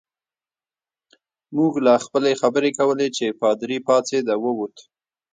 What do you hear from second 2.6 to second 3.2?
کولې